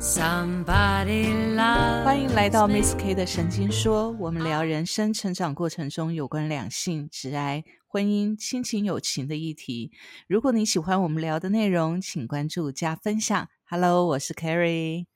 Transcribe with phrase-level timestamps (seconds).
[0.00, 9.90] Somebody love 欢迎来到 Miss K 的神经说，我们聊人生成长过程中有关两性、直爱、婚姻、亲情、友情的议题。
[10.28, 13.48] 如果你喜欢我们聊的内容，请关注加分享。
[13.68, 15.06] Hello，我是 Carrie。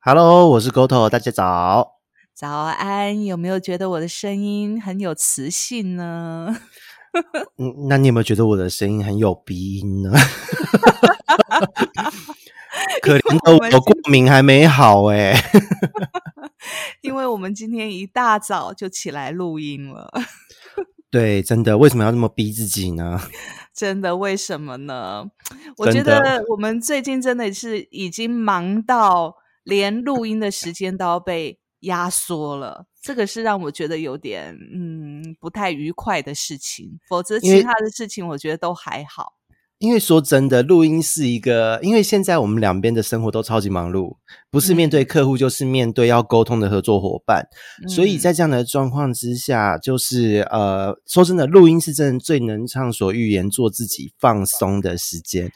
[0.00, 1.92] Hello，我是 Goto，大家早。
[2.34, 6.54] 早安，有没有觉得我的声音很有磁性呢？
[7.56, 10.12] 嗯，那你有没有觉得我的声音很有鼻音呢？
[13.02, 15.34] 可怜的我过敏还没好哎、
[17.02, 20.10] 因为我们今天一大早就起来录音了。
[21.10, 23.20] 对，真的，为什么要这么逼自己呢？
[23.72, 25.24] 真的，为什么呢？
[25.78, 36.98] 我觉得我们最近真的是已经忙到连录音的时间都要被压缩了，这个是让我觉得有点嗯不太愉快的事情。
[37.08, 39.34] 否则其他的事情我觉得都还好。
[39.78, 44.16] 因为说真的，录音是一个，因为现在我们两边的生活都超级忙碌，
[44.50, 47.46] 不是面对客户，就是面对要沟通的合作伙伴。
[47.86, 55.50] 所以嗯在这样的状况之下，就是呃，说真的，录音是真的最能畅所欲言、做自己、放松的时间。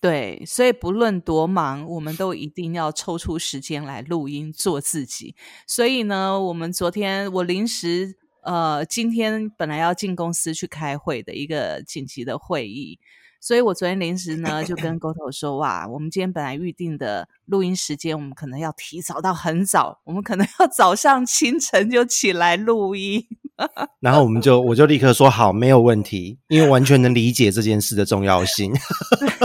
[0.00, 5.34] 对，所以不论多忙，我们都一定要抽出时间来录音做自己。
[5.66, 8.14] 所以呢，我们昨天我临时
[8.46, 13.00] 呃，今天本来要进公司去开会的一个紧急的会议，
[13.40, 23.26] 所以我昨天临时呢就跟沟头说，哇，我们今天本来预定的录音时间，我们可能要提早到很早，我们可能要 早上清晨就起来录音。
[23.98, 28.72] 然后我们就我就立刻说好，没有问题，因为完全能理解这件事的重要性。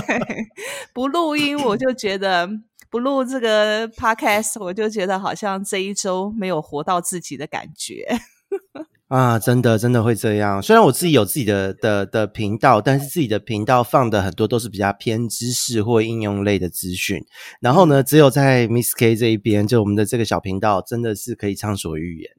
[0.94, 2.48] 不录音，我就觉得
[2.92, 8.06] 不录这个 podcast，我就觉得好像这一周没有活到自己的感觉。
[9.08, 10.62] 啊，真的真的会这样。
[10.62, 17.22] 虽然我自己有自己的的的频道，但是自己的频道放的很多都是比较偏知识或应用类的资讯。
[17.60, 22.32] 然后呢，只有在 Miss K 这一边，就我们的这个小频道，真的是可以畅所欲言。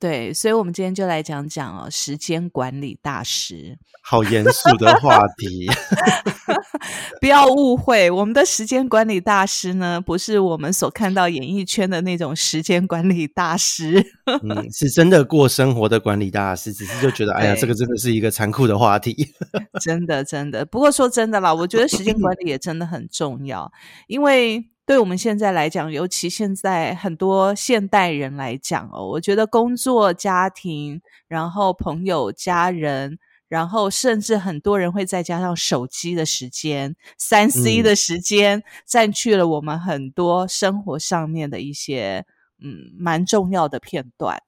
[0.00, 3.78] 对，所以我们今天就来讲讲哦，时间管理大师。
[4.02, 5.66] 好严肃的话题，
[7.20, 14.02] 不要误会，我们的时间管理大师呢，不是我们所看到演艺圈的那种时间管理大师。
[14.48, 19.14] 嗯，是真的过生活的管理大师，只是就觉得，哎呀，对这个真的是一个残酷的话题。
[19.80, 20.64] 真的，真的。
[20.64, 23.70] 不过说真的啦，我觉得时间管理也真的很重要，
[24.06, 33.18] 因为对我们现在来讲，尤其现在很多现代人来讲哦，我觉得工作、家庭，然后朋友、家人。
[33.48, 42.24] 然后，甚至很多人会再加上手机的时间、三 C 嗯的时间，占据了我们很多生活上面的一些
[42.62, 44.42] 嗯蛮重要的片段。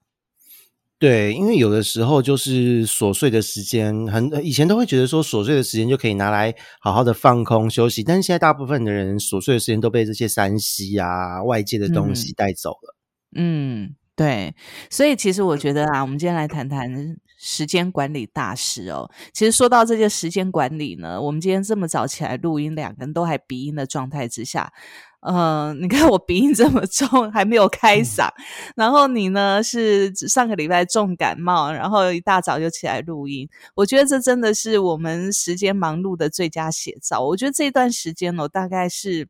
[1.01, 12.95] 对，因为有的时候就是琐碎的时间，很以前都会觉得说琐碎的时间就可以拿来好好的放空休息，但是现在大部分的人琐碎的时间都被这些山西啊外界的东西带走了。
[13.35, 14.53] 嗯，对，
[14.91, 19.09] 所以其实我觉得啊，我们今天来谈谈时间管理大师哦。
[19.33, 24.71] 其实说到这些时间管理呢，我们今天这么早起来录音，两个人都还鼻音的状态之下，
[25.21, 28.29] 呃，你看我鼻音这么重，还没有开嗓，
[28.75, 37.21] 然后你呢是上个礼拜重感冒，然后一大早就起来录音，我觉得这真的是我们时间忙碌的最佳写照。
[37.21, 39.27] 我觉得这段时间哦，大概是。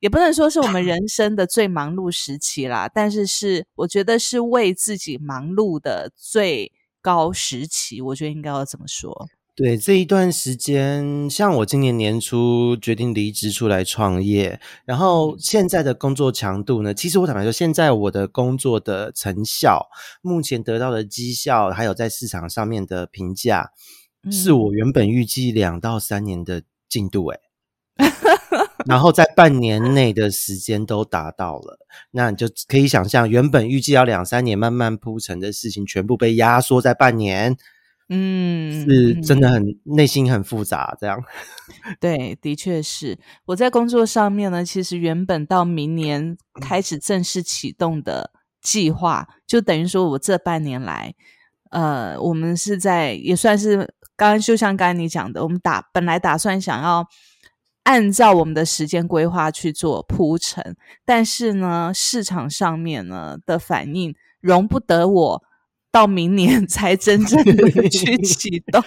[0.00, 9.28] 也不能说是我们 人生的最忙碌时期啦，但是是我觉得是为自己忙碌的最高时期，我觉得应该要怎么说。
[9.60, 19.90] 对这一段时间，像我今年年初决定离职出来创业，然后现在的工作强度呢，其实我坦白说，现在我的工作的成效，
[20.22, 23.70] 目前得到的绩效，还有在市场上面的评价，
[24.32, 24.58] 是嗯。
[24.60, 27.40] 我原本预计两到三年的进度、欸，
[28.86, 31.78] 然后在半年内的时间都达到了，
[32.12, 37.58] 那你就可以想象，原本预计要两三年慢慢铺成的事情，全部被压缩在半年，
[38.12, 40.96] 嗯，是嗯真的很内心很复杂。
[41.00, 41.22] 这样，
[42.00, 43.16] 对，的确是
[43.46, 51.14] 我在工作上面呢，其实原本到明年开始正式启动的计划，就等于说我这半年来，
[51.70, 53.76] 呃，我们是在也算是
[54.16, 57.06] 刚刚就像刚才你讲的，我们打本来打算想要
[57.84, 65.42] 按照我们的时间规划去做铺陈，但是呢，市场上面呢的反应容不得我
[65.92, 68.82] 到明年 才真正的 去启动。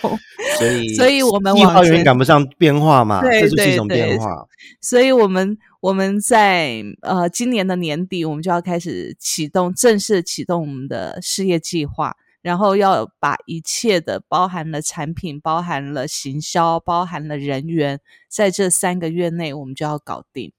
[0.57, 4.47] 所以 所以我们计划往前永远赶不上变化嘛，对这就是一种变化。
[4.81, 17.99] 所以我们我们在呃今年的年底，我们就要开始启动正式启动我们的事业计划，然后要把一切的包含了产品、包含了行销、包含了人员，
[18.29, 20.53] 在这三个月内我们就要搞定。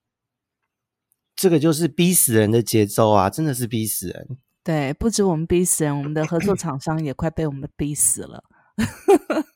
[1.36, 4.38] 这个就是逼死人的节奏啊，真的是逼死人。
[4.64, 8.42] 对，不止我们逼死人，我们的合作厂商也快被我们逼死了。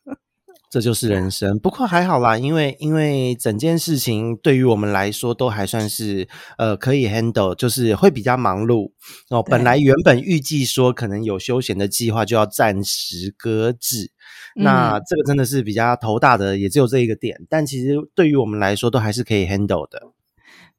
[0.71, 6.29] 这就是人生，不过还好啦，因为因为整件事情对于我们来说都还算是
[6.59, 8.93] 呃可以 handle，就是会比较忙碌
[9.31, 9.43] 哦。
[9.43, 14.13] 本来原本预计说可能有休闲的计划就要暂时搁置，
[14.57, 17.41] 那这个真的是比较头大的，也只有这一个点。
[17.49, 20.13] 但其实对于我们来说都还是可以 handle 的。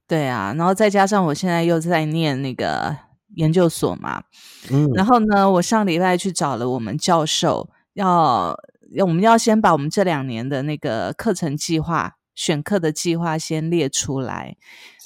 [0.07, 2.95] 对啊，然后再加上我现在又在念那个
[3.35, 4.23] 研究所嘛，
[4.71, 8.57] 嗯，然后呢，我上礼拜去找了我们教授要。
[9.01, 14.57] 我们要先把我们这两年的那个课程计划、选课的计划先列出来。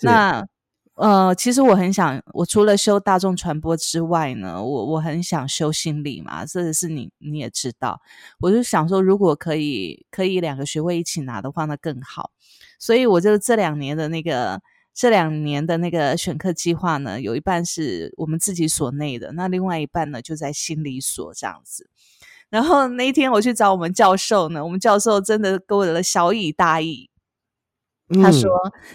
[0.01, 0.47] 那
[0.95, 7.99] 呃，其实我很想，我除了修大众传播之外呢，我我很想修心理嘛，这个是你你也知道。
[8.39, 12.31] 我就想说，如果可以可以两个学位一起拿的话，那更好。
[12.79, 14.61] 所以我就这两年的那个
[14.93, 21.89] 这两年的那个选课计划呢，有一半是我们自己所内的，那另外一半呢就在心理所这样子。
[22.49, 27.09] 然后那一天我去找我们教授呢，我们教授真的给我了小以大义。
[28.21, 28.49] 他说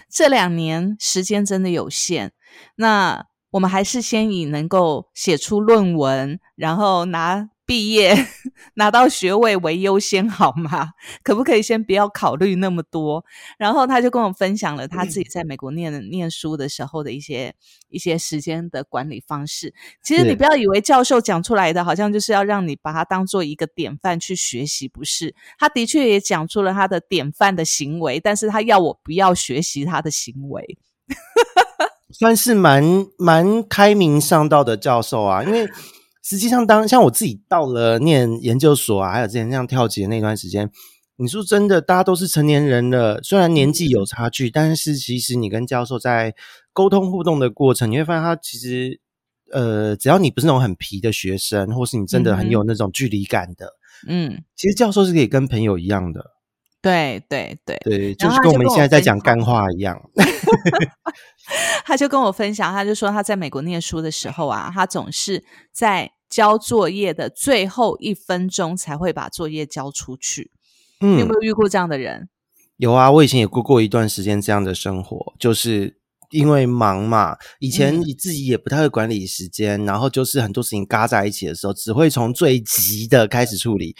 [0.09, 2.31] 这两年时间真的有限，
[2.75, 7.49] 那我们还是先以能够写出论文，然后拿。
[7.69, 8.15] 毕业
[8.73, 10.89] 拿到学位为优先，好吗？
[11.21, 13.23] 可不可以先不要考虑那么多？
[13.59, 17.53] 然后他就跟我分享了他自己在美国念念书的时候的一些
[17.89, 19.71] 一些时间的管理方式。
[20.03, 25.35] 其实你不要以为教授讲出来的好像就是要让你把它当做一个典范去学习，不是？
[25.59, 30.79] 他的确也讲出了他的典范的行为，但是他要我不要学习他的行为，
[32.09, 35.69] 算是蛮蛮开明上道的教授啊，因为。
[36.29, 40.69] 实际上，当像我自己到了念研究所啊，还有之前那样跳级的那段时间，
[41.15, 46.35] 你说真的，大家都是成年人了，虽然年纪有差距，但是其实你跟教授在
[46.71, 48.99] 沟通互动的过程，你会发现他其实，
[49.51, 53.73] 呃，只要你不是那种很皮的学生，或是你真的很有那种距离感的，
[54.07, 56.23] 嗯，其实教授是可以跟朋友一样的。
[56.81, 59.99] 对对对对，就是跟我们现在在讲干话一样。
[61.83, 65.43] 他就跟我分享，他就说他在美国念书的时候啊，他总是
[65.73, 70.51] 在交作业的最后一分钟才会把作业交出去。
[71.01, 72.29] 嗯，有没有遇过这样的人？
[72.77, 75.97] 有啊，我以前也过过一段时间这样的生活，就是
[76.31, 83.95] 因为忙嘛，以前你自己也不太会管理时间，然后就是很多事情嘎在一起的时候，只会从最急的开始处理。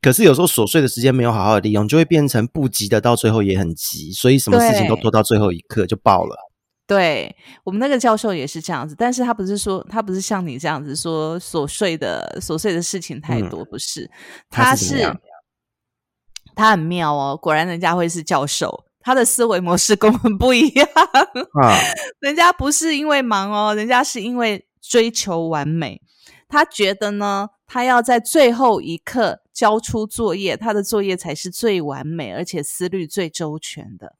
[0.00, 6.36] 可是有时候琐碎的时间没有好好的利用，就会变成不急的，到最后也很急，所以什么事情都拖到最后一刻就爆了。
[6.92, 7.34] 对
[7.64, 14.10] 我们那个教授也是这样子，但是他不是说他不是像你这样子说琐碎的琐碎的事情太多，不是，
[14.50, 15.12] 他是
[16.54, 20.88] 他很妙哦，果然人家会是教授，他的思维模式跟我们不一样
[21.62, 21.78] 啊，
[22.20, 26.00] 人家不是因为忙哦，人家是因为追求完美，
[26.48, 27.48] 他觉得呢。
[27.64, 34.14] 他要在最后一刻交出作业，他的作业才是最完美，而且思虑最周全的。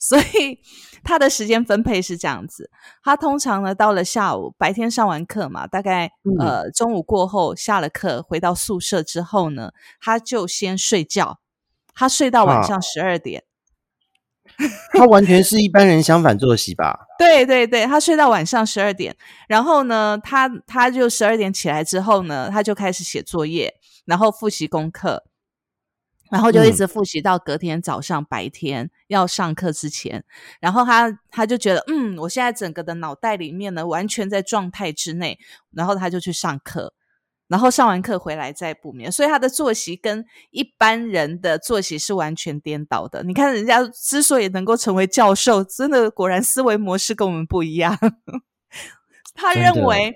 [0.00, 0.58] 所以
[1.04, 2.70] 他的时间分配是这样子：
[3.04, 6.10] 他通常呢，到了下午，白天上完课嘛，大概
[6.40, 11.38] 呃中午过后下了课，回到宿舍之后呢，他就先睡觉，
[11.94, 13.44] 他睡到晚上十二点。
[14.92, 17.06] 他完全是一般人相反作息吧？
[17.18, 19.16] 对对对，他睡到晚上十二点，
[19.48, 23.72] 然后呢，他他就十二点起来之后呢，他就开始写作业，
[24.06, 25.24] 然后复习功课，
[26.30, 30.24] 然后就一直复习到隔天早上白天要上课之前，
[30.60, 35.38] 然后他他就觉得，嗯，我现在整个的脑袋里面呢，完全在状态之内，
[35.72, 36.94] 然后他就去上课。
[37.48, 43.24] 然后上完课回来再补眠，所以他的作息跟一般人的作息是完全颠倒的。
[43.24, 47.98] 你看人家之所以能够成为教授，真的果然思维模式跟我们不一样。
[49.34, 50.14] 他认为。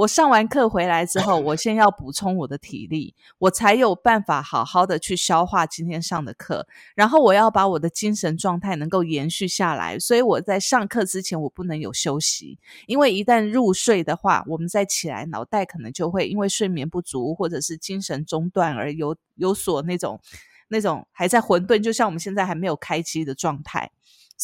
[0.00, 6.66] 我上完课回来之后，我先要补充我的体力，我才有办法好好的去消化今天上的课。
[6.94, 20.18] 然后我要把我的精神状态能够延续下来，所以我在上课之前我不能有休息，因为一旦入睡的话，我们再起来，脑袋可能就会因为睡眠不足或者是精神中断而有有所那种
[20.68, 23.90] 那种还在混沌，就像我们现在还没有开机的状态。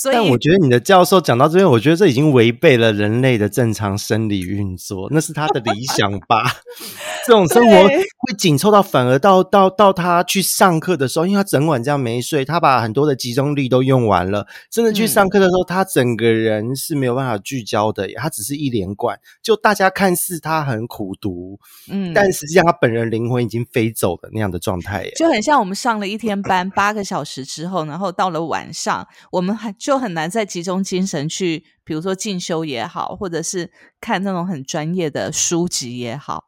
[0.05, 6.57] 但我觉得你的教授讲到这边，我觉得这已经违背了人类的正常生理运作，那是他的理想吧？
[7.27, 14.47] 这种生活会紧凑到反而到到到他去上课的时候，因为他整晚这样没睡，他把很多的集中力都用完了。
[14.71, 19.19] 真的去嗯上课的时候，他整个人是没有办法聚焦的，他只是一连贯。
[19.43, 21.59] 就大家看似他很苦读，
[21.91, 25.13] 嗯，但实际上他本人灵魂已经飞走了那样的状态耶。
[25.17, 36.45] 就很像我们上了一天班八个小时之后，然后到了晚上，我们还就很难再集中精神去，比如说进修也好，或者是看那种很专业的书籍也好，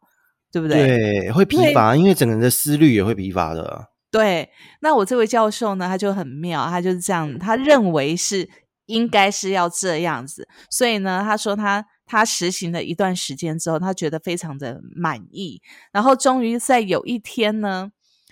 [0.53, 0.87] 对不对？
[0.87, 3.89] 对，会疲乏，因为整个人的思虑也会疲乏的。
[4.11, 4.49] 对，
[4.81, 8.49] 那我这位教授呢，他就很妙，他就是这样，他认为是
[8.87, 15.61] 应该是要这样子，所以呢，他说他他实行了一段时间之后，他觉得非常的满意，
[15.93, 17.91] 然后终于在有一天呢，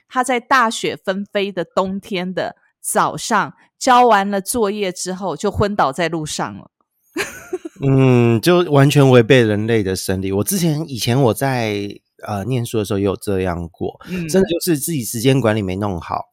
[0.09, 6.71] 他在大雪纷飞的冬天的早上交完了作业之后，就昏倒在路上了。
[7.87, 10.33] 嗯，就完全违背人类的生理。
[10.33, 16.27] 我之前以前我在呃念书的时候也有这样过，嗯真的就是自己时间管理没弄好，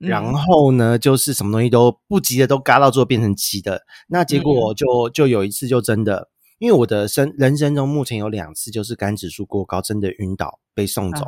[0.00, 3.82] 嗯然后呢，就是什么东西都不急的都嘎到最后变成急的。
[4.08, 6.28] 那结嗯果就就有一次就真的，
[6.58, 11.24] 因为我的生人生中目前有两次就是肝指数过高，真的晕倒被送走，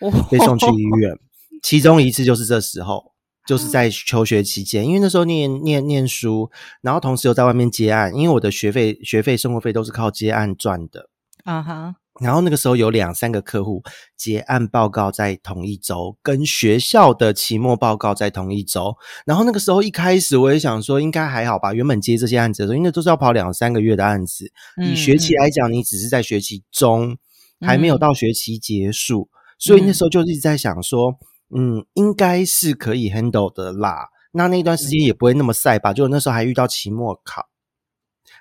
[0.00, 1.18] 我被送去医 院。
[1.62, 3.12] 其中一次就是这时候，
[3.46, 6.50] 就是在求学期间，因为那时候念念念书，
[6.82, 11.08] 然后同时又在外面接案，因为我的学费、学费、生活费都是靠接案赚的。
[11.44, 13.82] 啊哈，然后那个时候有两三个客户
[14.16, 18.96] 结案报告在同一周，跟学校的期末报告在同一周。
[19.26, 27.16] 然后那个时候一开始我也想说应该还好吧，原本接这些案子的时候，因为都是要跑两三个月的案子，以学期嗯来讲，你只是在学期中，
[27.60, 29.28] 还没有嗯到学期结束，
[29.58, 31.18] 所以那时候就一直在想说，
[31.56, 34.08] 嗯，应该是可以 handle 的啦。
[34.32, 35.92] 那那段时间也不会那么晒吧？
[35.92, 37.46] 就那时候还遇到期末考，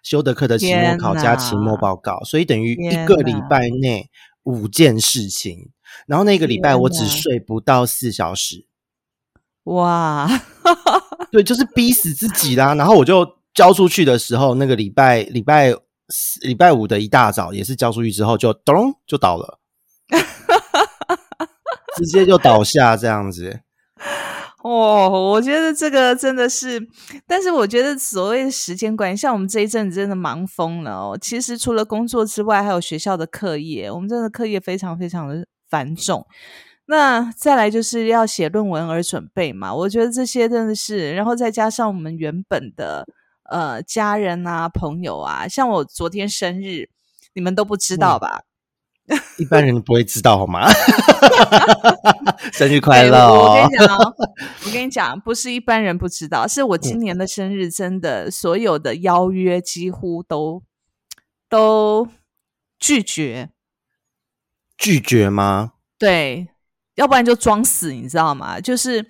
[0.03, 4.09] 修德克的期末考加期末哪报告，所以等于一天个礼拜内
[4.43, 5.71] 五件事情。
[6.05, 8.65] 然后那个礼拜我只睡不到四小时，
[9.65, 10.27] 哇，
[11.31, 12.75] 对，就是逼死自己啦。
[12.75, 15.73] 然后我就交出去的时候，那个礼拜礼拜
[16.41, 19.59] 礼拜五的一大早，也是交出去之后就咚就倒了，
[21.95, 23.61] 直接就倒下这样子。
[24.63, 26.79] 哦，我觉得这个真的是，
[27.27, 31.17] 但是我觉得所谓的时间管理，像我们这一阵子真的忙疯了哦。
[31.21, 36.25] 其实除了工作之外，还有学校的课业，我们真的课业非常非常的繁重。
[36.85, 43.05] 那再来就是要写论文而准备嘛，我觉得这些真的是，然后再加上我们原本的
[43.49, 46.89] 呃家人啊、朋友啊，像我昨天生日，
[47.33, 48.43] 你们都不知道吧？
[49.37, 50.67] 一般人不会知道好吗？
[52.53, 53.77] 生日快对乐哦我我跟你！
[53.77, 54.15] 讲哦，
[54.65, 60.63] 我跟你讲，不是一般人不知道，是我今年的生日，真的所有的邀约几乎都
[61.49, 62.07] 都
[62.79, 63.49] 拒绝，
[64.77, 65.73] 拒绝吗？
[65.97, 66.47] 对，
[66.95, 68.59] 要不然就装死，你知道吗？
[68.61, 69.05] 就是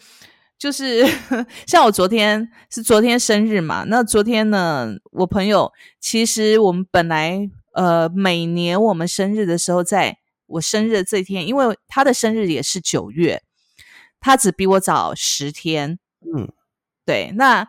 [0.57, 1.05] 就是
[1.67, 13.43] 像我昨天是昨天生日嘛，那昨天呢，我朋友其实我们本来呃每年我们生日的时候，在我生日的这天，因为他的生日也是九月，
[14.19, 16.51] 他只比我早十天，嗯，
[17.05, 17.67] 对，那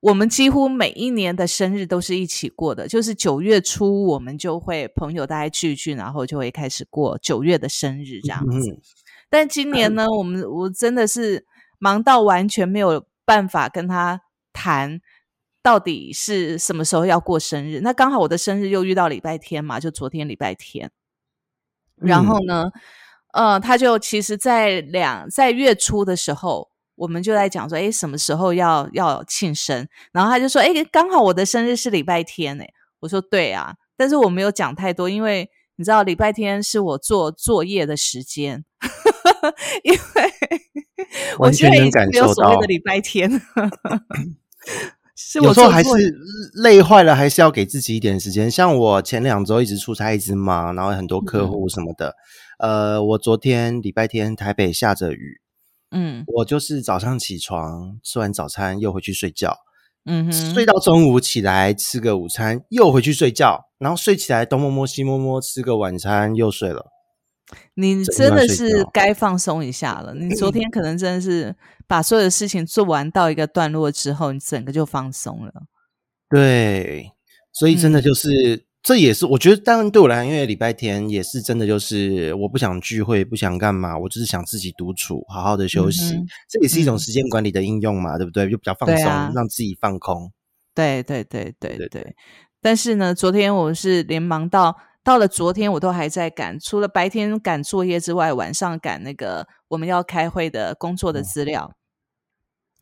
[0.00, 8.70] 我们几乎每一年的生日都是一起过的，就是九月初我们就会朋友大家聚一聚，然后就会开始过九月的生日这样子。
[8.70, 8.80] 嗯
[9.28, 11.44] 但今年呢，我们我真的是
[11.80, 14.20] 忙到完全没有办法跟他
[14.52, 15.00] 谈
[15.66, 17.80] 到底是什么时候要过生日。
[17.80, 20.92] 那刚好我的生日又遇到礼拜天嘛，就昨天礼拜天。
[21.96, 22.70] 然后呢，
[23.32, 29.88] 呃，他就其实，在两在月初的时候，我们就在讲说，哎，什么时候要要庆生？
[30.12, 32.68] 然后他就说，哎，刚好我的生日是礼拜天，哎，
[33.00, 38.64] 我说对啊，但是我没有讲太多，因为你知道礼拜天是我做作业的时间，
[39.82, 39.98] 因为
[41.38, 43.28] 我完全能现在已经感受到没有所谓的礼拜天，
[45.18, 45.88] 是我有时候还是
[46.52, 48.50] 累坏了，还是要给自己一点时间。
[48.50, 52.14] 像我前两周一直出差，一直忙，然后很多客户什么的。
[52.58, 55.40] 呃，我昨天礼拜天台北下着雨，
[55.90, 59.56] 嗯我就是早上起床吃完早餐又回去睡觉，
[60.04, 66.86] 嗯哼，睡到中午起来吃个午餐又回去睡觉，然后睡起来东摸摸西摸摸吃个晚餐又睡了。
[67.74, 70.14] 你真的是该放松一下了。
[70.14, 71.54] 你昨天可能真的是
[71.86, 75.52] 把所有的事情做完到一个段落之后，你整个就放松了。
[76.28, 77.12] 对，
[77.52, 86.14] 所以真的嗯就是、这也是我觉得，当然对我来讲，因为礼拜天也是真的就是我不想聚会，不想干嘛，我就是想自己独处，好好的休息。
[86.14, 88.50] 嗯这也是一种嗯时间管理的应用嘛，对不对？
[88.50, 90.32] 就比较放松，啊让自己放空。
[90.74, 92.16] 对对对对对对。
[92.60, 101.70] 但是呢，昨天我是连忙到到了昨天我都还在赶，除了白天赶作业之外，晚上赶那个我们要开会的工作的资料。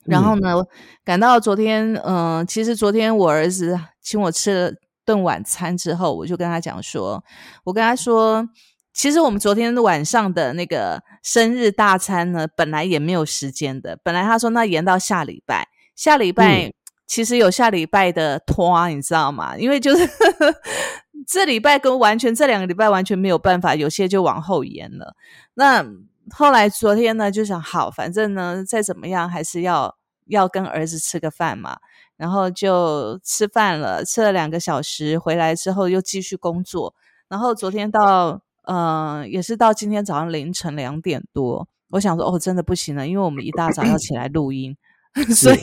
[0.06, 0.64] 然后呢，
[1.04, 4.72] 赶到昨天，嗯，其实昨天我儿子请我吃了
[5.04, 7.22] 顿晚餐之后，我就跟他讲说，
[7.64, 8.48] 我跟他说，
[8.94, 16.72] 其实我们昨天晚上的那个生日大餐呢，本来也没有时间的，本来他说那延到下礼拜，下礼拜
[17.06, 19.58] 其实有下礼拜的拖，你知道吗？
[19.58, 20.08] 因为就是
[21.26, 25.14] 这礼拜跟完全这两个礼拜完全没有办法，有些就往后延了。
[25.54, 25.84] 那
[26.30, 31.78] 后来昨天呢，就想好，反正呢，再怎么样还是要要跟儿子吃个饭嘛。
[32.16, 36.94] 然后就吃饭了，吃了两个小时，回来之后又继续工作。
[37.26, 44.76] 然后昨天到，嗯，也是到今天早上凌晨两点多，我想说，哦，真的不行了，因为我们一大早要起来录音，
[45.34, 45.58] 所以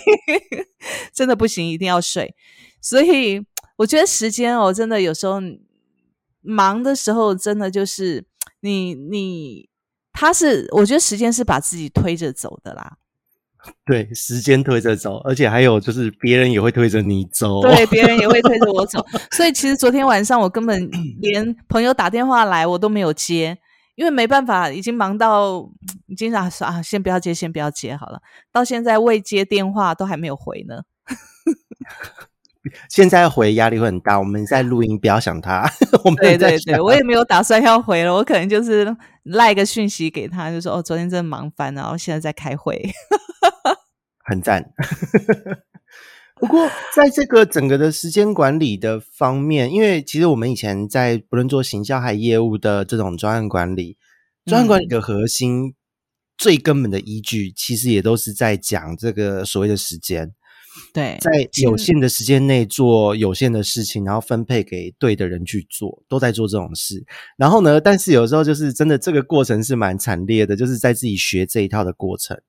[1.16, 2.36] 真的不行，一定要睡。
[2.82, 3.46] 所以
[3.82, 5.42] 我觉得时间哦，真的有时候
[6.42, 8.26] 忙的时候，真的就是
[8.62, 9.70] 你你。
[10.14, 12.98] 他是，我觉得时间是把自己推着走的啦。
[13.88, 17.62] 对，时间推着走，而且还有就是别人也会推着你走。
[17.62, 19.04] 对， 别人也会推着我走。
[19.32, 20.90] 所以其实昨天晚上我根本
[21.22, 23.58] 连朋友打电话来我都没有接，
[23.96, 25.66] 因为没办法，已经忙到
[26.08, 28.22] 已经常说啊，先不要接，先不要接好了。
[28.52, 30.84] 到现在未接电话都还没有回呢。
[32.90, 35.68] 现在回压力会很大，我们在 录音，不要想他。
[36.04, 42.94] 我们对对对，我也没有打算要回了，我可能就是赖个讯息给他，就说哦，昨天真的忙翻了，然后现在在开会，
[44.24, 44.72] 很赞。
[46.36, 53.98] 不过在这个整个的时间管理的方面，因为其实我们以前在不论做行销还业务的这种专案管理，
[54.46, 55.76] 专案管理的核心
[56.38, 60.34] 最根本的依据，其实也都是在讲这个所谓的时间。
[60.94, 67.06] 对，在有限的时间内做有限的事情，然后分配给对的人去做，都在做这种事。
[67.38, 72.40] 然后呢，但是有时候就是真的，这个过程是蛮惨烈的，就是在自己学这一套的过程。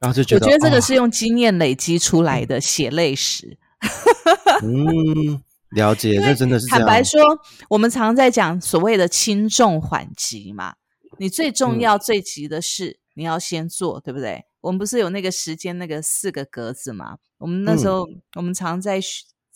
[0.00, 3.56] 然后就觉得，我觉得这个是用经验累积出来的血泪史。
[4.62, 7.20] 嗯，了解，这真的是坦白说，
[7.68, 10.74] 我们常在讲所谓的轻重缓急嘛。
[11.18, 14.44] 你最重要、最急的事，你要先做，对不对？
[14.62, 17.18] 我们不是有那个时间那个四个格子嘛？
[17.38, 18.98] 我们那时候我们常在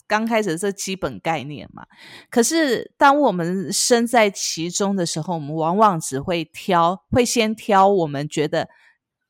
[0.08, 1.84] 刚开始这基本概念嘛。
[2.28, 8.68] 可是当我们身在其中的时候，我们往往只会挑，会先挑我们觉得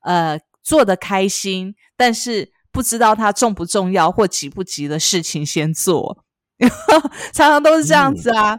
[0.01, 6.25] 呃做的开心，但是不知道它重不重要或急不急的事情先做，
[7.33, 8.59] 常常都是这样子啊。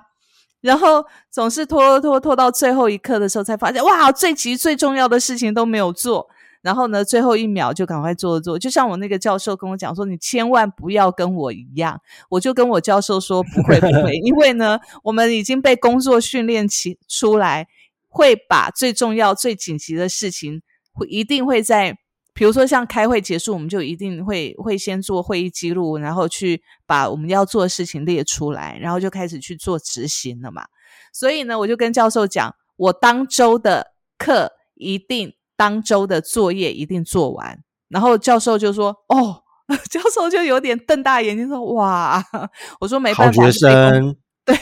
[0.62, 6.28] 然后总是拖拖拖到最后一刻的时候，才发现哇，最急最重要的事情都没有做。
[6.62, 17.68] 然后呢，最后一秒就赶快做做，就像我那个教授跟我讲说：“你千万不要跟我一样。”我就跟我教授说：“不会不会，因为呢，我们已经被工作训练起出来，
[18.10, 21.96] 会把最重要、最紧急的事情，会一定会在，
[22.34, 30.66] 比如说像开会结束，我们就一定会会先做会议记录，然后去把我们要做的事情列出来，然后就开始去做执行了嘛。
[31.14, 39.44] 所以呢，我就跟教授讲，我当周的课一定。”当周的作业一定做完，然后教授就说：“哦，
[39.90, 42.24] 教授就有点瞪大眼睛说：‘哇！’
[42.80, 44.16] 我说没办法，学生
[44.46, 44.56] 对，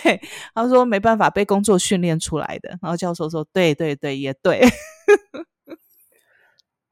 [0.55, 2.69] 他说没办法被工作训练出来的。
[2.81, 4.61] 然后教授说：‘对对对，也对。’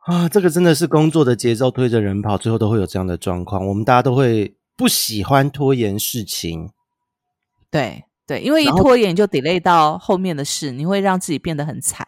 [0.05, 3.65] 啊，这个真的是工作的节奏推着人跑，最后都会有这样的状况。
[3.65, 6.71] 我们大家都会不喜欢拖延事情，
[7.71, 12.05] 对对，因为一拖延就 delay 到后面的事，你会让自己变得很惨。”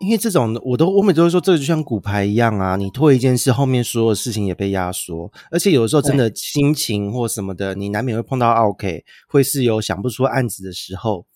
[0.00, 11.26] 因为这种，我都我每次都说，这个就像骨牌一样啊，你拖一件事，后面所有事情也被压缩，而且有的时候真的心情或什么的，你难免会碰到 OK，会是有想不出案子的时候。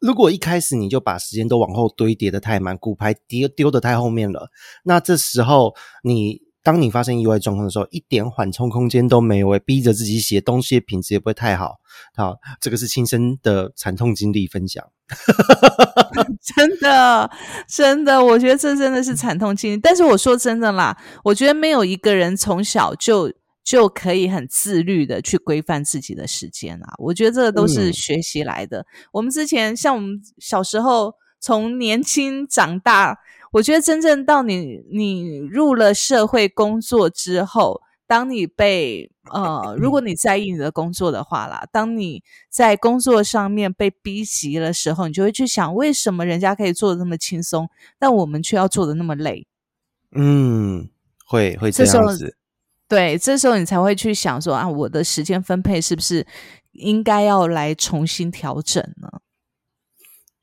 [0.00, 4.50] 如果一开始你就把时间都往后堆叠的太满，骨牌丢丢的太后面了，
[4.84, 6.46] 那这时候你。
[6.66, 11.76] 当你发生意外状况的时候，一点缓冲空间都没有，逼着自己写东西，品质也不会太好。
[12.16, 14.84] 好，这个是亲身的惨痛经历分享。
[16.56, 17.30] 真的，
[17.68, 19.76] 真的，我觉得这真的是惨痛经历。
[19.76, 26.94] 但是我说真的啦，我觉得没有一个人从小就就可以很自律的去规范自己的时间啊。
[26.98, 28.84] 我觉得这个都是学习来的。
[29.12, 33.18] 我们之前像我们小时候，从年轻长大。
[33.52, 49.46] 我觉得真正到你你入了社会工作之后，当你被呃，如果你在意你的工作的话啦，当你在工作上面被逼急的时候，你就会去想，为什么人家可以做的那么轻松，但我们却要做的那么累？
[50.12, 50.88] 嗯，
[51.26, 52.36] 会会这样子。
[52.88, 56.24] 对，这时候你才会去想说啊，我的时间分配是不是
[56.70, 59.10] 应该要来重新调整呢？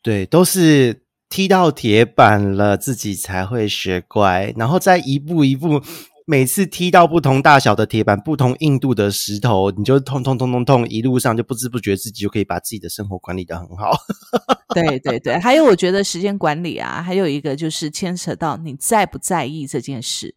[0.01, 5.81] 对，都是踢到铁板了，自己才会学乖，然后再一步一步。
[6.25, 13.91] 每次踢到不同大小的铁板、不同硬度的石头，你就痛痛痛痛痛，一路上就不知不觉自己就可以把自己的生活管理的很好。
[14.73, 20.33] 对对对，还有我觉得时间管理啊，还有一个就是牵扯到你在不在意这件事，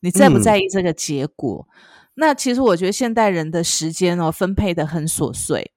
[0.00, 1.66] 你在不在意这个结果。
[2.16, 5.72] 那其实我觉得现代人的时间哦分配的很琐碎，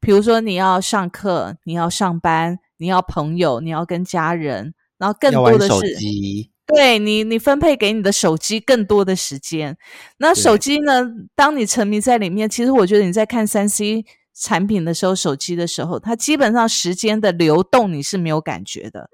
[0.00, 6.50] 比如说你要上课，你要上班，你要朋友，你要跟家人，然后更多的是。
[6.74, 9.76] 对你，你分配给你的手机更多的时间。
[10.18, 11.06] 那手机呢？
[11.34, 14.04] 当你沉迷在里面，其实我觉得你在看三 C
[14.34, 19.10] 产品的时候，手机的时候，它基本上时间的流动你是没有感觉的。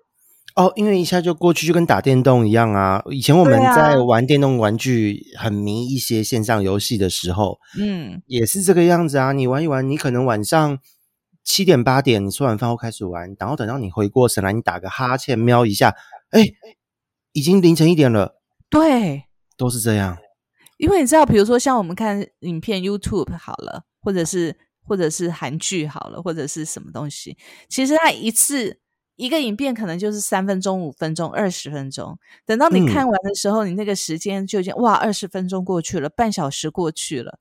[0.54, 3.02] 哦，因为一下就过去，就跟打电动一样啊。
[3.10, 9.32] 以前我们在玩电动玩具，很迷一些线上游戏的时候，嗯，也是这个样子啊。
[9.32, 10.78] 你玩一玩，你可能晚上
[11.44, 15.94] 七点八点，你吃完饭后开始玩，然后等到你回过神来，你打个哈欠，瞄一下，
[16.30, 16.46] 哎。
[17.36, 19.24] 已经凌晨一点了，对，
[19.58, 20.16] 都是这样。
[20.78, 27.36] 因为你知道，比如说像我们看影片，YouTube 好了，或者是或者是韩剧好了，或者是什么东西，
[27.68, 28.78] 其实它一次
[29.16, 32.18] 一个影片可能就是三分钟、五分钟、二十分钟。
[32.46, 37.38] 等到你看完的时候，你那个时间就已经哇，二十分钟过去了，半小时过去了。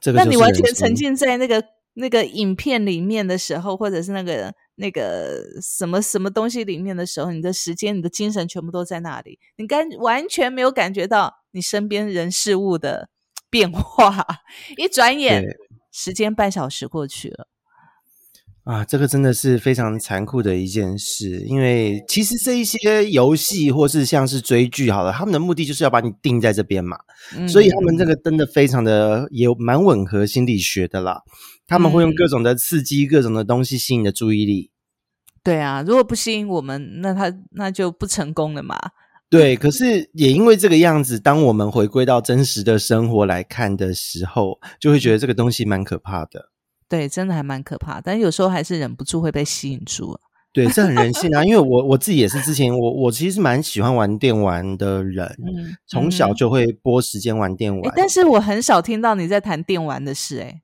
[0.00, 4.54] 这个，那你完全沉浸在那个那个影片里面的时候，或者是那个。
[4.82, 13.08] 那个什么什么东西里面的时候，你的时间、你的精神全部都在那里，你感完全没有感觉到你身边人事物的
[13.48, 14.26] 变化。
[14.76, 15.44] 一转眼，
[15.92, 17.46] 时间半小时过去了。
[18.64, 26.96] 啊，这个真的是非常残酷的一件事，因为其实这一些游戏或是像是追剧，好了，他们的目的就是要把你定在这边嘛，
[27.48, 31.22] 所以他们这个真的非常的也蛮吻合心理学的啦。
[31.68, 34.71] 他们会用各种的刺激、各种的东西吸引你的注意力。
[35.44, 38.78] 对啊，如果不吸引我们，那他那就不成功了嘛。
[39.28, 46.50] 对，可是也因为这个样子，当我们回归到真实的生活来看的时候，就会觉得这个东西蛮可怕的。
[46.88, 50.16] 对，真的还蛮可怕，但有时候还是忍不住会被吸引住。
[50.52, 51.42] 对，这很人性啊。
[51.42, 55.34] 因为我我自己也是之前我我其实蛮喜欢玩电玩的人，
[55.86, 57.92] 从小就会拨时间玩电玩。
[57.96, 60.60] 但是我很少听到你在谈电玩的事，哎。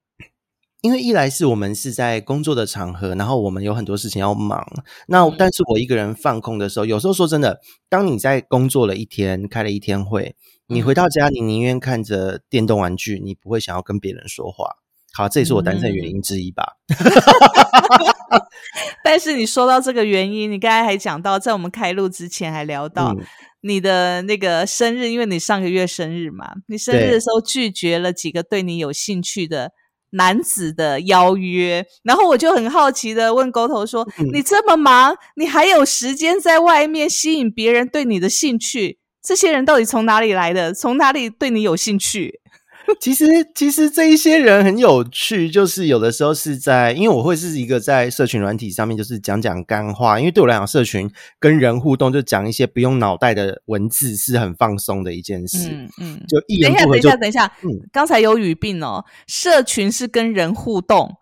[0.81, 4.65] 因为一来是我们是在工作的场合，然后我们有很多事情要忙。
[5.09, 10.37] 那但是我一个人放空的时候，有时候说真的，当你在工作了一天，开了一天会，
[10.69, 14.77] 你回到家，你宁愿看着电动玩具，你不会想要跟别人说话。
[15.15, 16.75] 好，这也是我单身原因之一吧。
[19.03, 23.17] 但是你说到这个原因，你刚才还讲到，在我们开录之前还聊到
[23.63, 29.73] 你的那个生日，因为你上个月生日嘛，你生日的时候拒绝了几个对你有兴趣的。
[30.11, 38.99] 男子的邀约，然后我就很好奇的问沟头说：“你这么忙，你还有时间在外面吸引别人对你的兴趣？
[39.23, 40.73] 这些人到底从哪里来的？
[40.73, 42.41] 从哪里对你有兴趣？”
[43.01, 50.19] 其实，其实这一些人很有趣，就是有的时候是在，因为我会是一个在社群软体上面，就是讲讲干话。
[50.19, 55.69] 因为对我来讲，社群跟人互动，就讲一些不用脑袋的文字，是很放松的一件事。
[55.71, 57.79] 嗯嗯，就一言不合就等一下，等一下，等一下。
[57.83, 59.05] 嗯，刚才有语病哦。
[59.27, 61.17] 社群是跟人互动，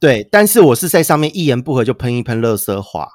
[0.00, 3.08] 对，但是我是在上面一言不合就喷一喷乐色话。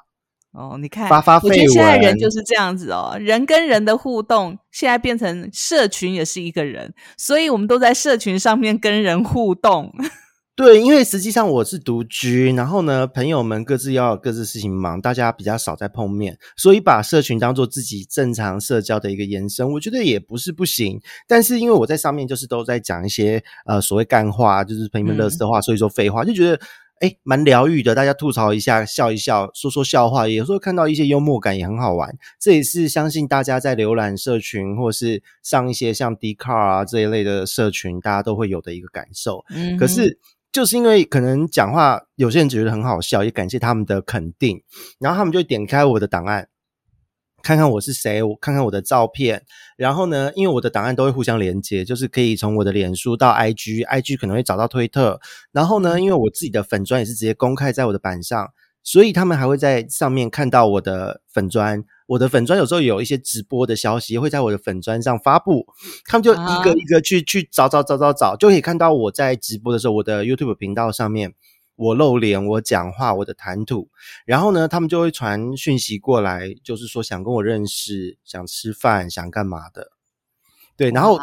[0.52, 9.92] 哦，你看，发发我觉得现在人就是这样子哦，人跟人的互动，现在变成社群也是一个人，所以我们都在社群上面跟人互动。
[10.56, 21.00] 对，因为实际上我是独居，然后呢，朋友们各自要各自事情忙，大家比较少在碰面，所以把社群当做自己正常社交的一个延伸，我觉得也不是不行。
[21.28, 26.60] 但是因为我在上面就是都在讲一些呃所谓干话，就是朋友们乐色话，所以说废话，就觉得。
[27.00, 32.14] 哎，蛮疗愈的，大家吐槽一下，笑一笑，说说笑话，有时候看到一些幽默感也很好玩。
[32.38, 39.42] 这也是相信大家在浏览社群或是上一些像 d c a r 啊这一类的社群，大家都会有的一个感受。
[39.48, 40.18] 嗯，可是
[40.52, 44.62] 就是因为可能讲话，有些人觉得很好笑，也感谢他们的肯定，
[44.98, 46.49] 然后他们就点开我的档案。
[47.42, 49.42] 看看我是谁，我看看我的照片，
[49.76, 55.20] 然后呢，因为我的档案都会互相连接，就是可以从我的脸书到 IG，IG 可能会找到推特，
[55.52, 58.50] 然后呢，因为我自己的粉砖也是直接公开在我的板上，
[58.82, 61.84] 所以他们还会在上面看到我的粉砖。
[62.06, 65.64] 我的粉砖有时候有一些直播的消息会在我的粉砖上发布，
[66.06, 71.34] 他们就一个一个去去找找找找找，就可以看到我在直播的时候，我的 YouTube 频道上面。
[71.80, 73.88] 我露脸，我讲话，我的谈吐，
[74.26, 79.92] 然后呢，他们就会传讯息过来，就是说想跟我认识，想吃饭，想干嘛的。
[80.76, 81.18] 对，然后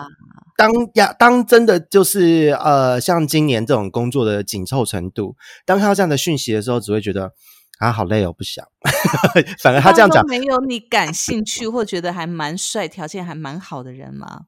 [0.56, 7.34] 当呀，当真的就是呃，像今年这种工作的紧凑程度，当看到这样的讯息的时候，只会觉得
[7.78, 8.66] 啊，好累哦，不想。
[9.62, 14.46] 反而他这样讲，没有你感兴趣 或觉得还蛮帅、条件还蛮好的人吗？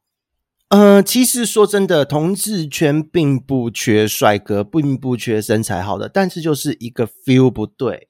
[0.69, 8.07] 呃，其实说真的，同志圈并不缺帅哥，并不缺身材好的，但是就是一个 feel 不对。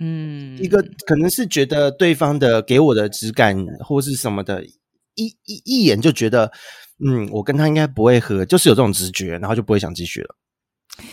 [0.00, 4.64] 嗯，一个可能是觉得对方的给我的质感或是什么的，
[5.14, 6.50] 一一一眼就觉得，
[7.06, 10.34] 嗯，我跟他应该不会合，就是有这种直觉，然后就不会想继续了。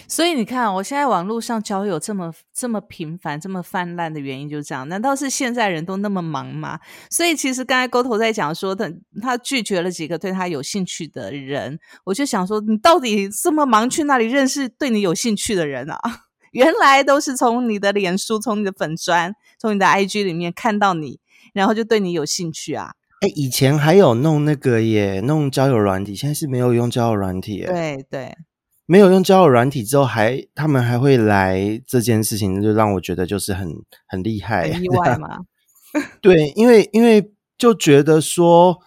[0.07, 4.87] 所以你看，我现在网络上交友这么这么频繁、这么泛滥的原因就是这样。
[4.87, 6.79] 难道是现在人都那么忙吗？
[7.09, 8.89] 所以其实刚才沟头在讲说，他
[9.21, 15.99] 他拒绝了几个对他有兴趣的人，我就想说，你到底这么忙，去那里认识对你有兴趣的人啊？
[16.53, 21.19] 原来都是从你的脸书、从你的粉砖、从你的 IG 里面看到你，
[21.53, 22.91] 然后就对你有兴趣啊？
[23.21, 27.65] 哎，以前还有弄那个耶，弄交友软体，现在是没有用交友软体。
[27.65, 28.37] 对对。
[28.85, 33.69] 没有用交友软体之后，还他们还会来这件事情，就让我觉得就是很
[34.07, 35.39] 很厉害，意外吗？
[36.21, 38.77] 对，因为因为就觉得说，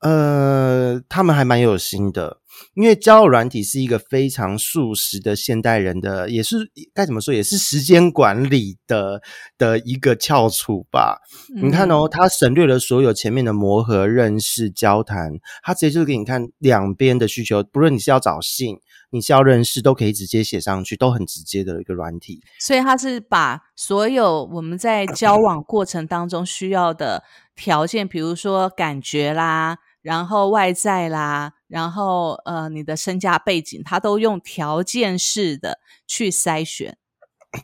[0.00, 2.38] 呃，他们还蛮有心的。
[2.74, 9.22] 因为交友软体是一个非常速食的现代人的，也是该怎么说，也是时间管理的
[9.56, 11.20] 的一个翘楚吧。
[11.62, 15.32] 你看哦，他省略了所有前面的磨合、认识、交谈，
[15.62, 18.78] 他直接就是给你看两边的需求，不论你是要找性。
[19.10, 22.42] 你是要认识，都可以直接写上去，都很直接的一个软体。
[22.58, 27.24] 所以它是把所有我们在交往过程当中需要的
[27.56, 36.96] 条件，比如说感觉啦，然后外在啦，然后呃你的身家背景，它都用条件式的去筛选，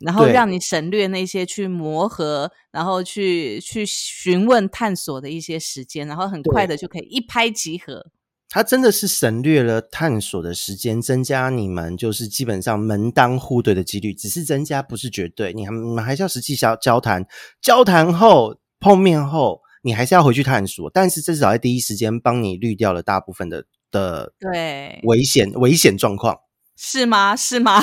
[0.00, 8.06] 然后让你省略那些去磨合，然后去去询问探索的一些时间，然后很快的就可以一拍即合。
[8.48, 15.52] 它真的是省略了探索的时间，增加你们就是基本上门当户对的几率，只是增加，不是绝对。
[15.52, 17.26] 你还你们还是要实际交交谈，
[17.60, 20.88] 交谈后碰面后，你还是要回去探索。
[20.90, 26.38] 但是至少在第一时间帮你滤掉了大部分的的对危险危险状况。
[26.76, 27.34] 是吗？
[27.34, 27.82] 是吗？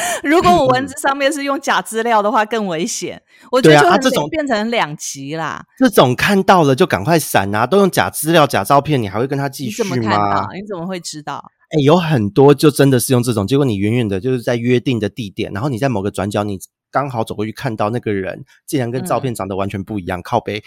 [0.22, 3.20] 如果我文字上面是用假资料的话，更危险。
[3.50, 5.64] 我觉得啊，这种变成两极啦。
[5.78, 7.66] 这种看到了就赶快闪啊！
[7.66, 9.96] 都用假资料、假照片，你还会跟他继续吗？
[9.96, 10.48] 你怎么看到？
[10.54, 11.44] 你怎么会知道？
[11.70, 16.58] 哎，有很多就真的是用这种，结果你远远的就是在约定的地点，然后你在某个转角，你
[16.90, 20.62] 刚好走过去看到那个人，竟然跟照片长得完全不一样，靠背。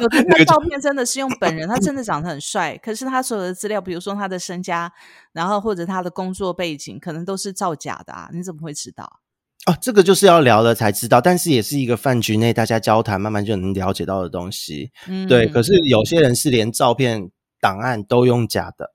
[0.00, 4.92] 有 的那照片真的是用本人，他真的长得很帅，可是他所有的资料，比如说他的身家，
[5.32, 8.30] 然后或者他的工作背景，可能都是造假的啊！
[8.32, 9.20] 你怎么会知道？
[9.66, 14.92] 哦，这个就是要聊了才知道，但是也是一个饭局内大家交谈，慢慢就能了解到的东西。
[15.08, 15.48] 嗯，对。
[15.48, 18.94] 可是有些人是连照片档案都用假的。